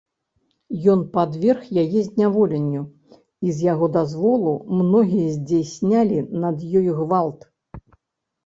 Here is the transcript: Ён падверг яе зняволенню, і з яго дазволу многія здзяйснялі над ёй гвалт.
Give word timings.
Ён 0.91 0.99
падверг 1.17 1.67
яе 1.83 1.99
зняволенню, 2.07 2.81
і 3.47 3.53
з 3.57 3.67
яго 3.73 3.85
дазволу 3.99 4.55
многія 4.81 5.29
здзяйснялі 5.37 6.17
над 6.47 6.57
ёй 6.81 6.87
гвалт. 7.03 7.39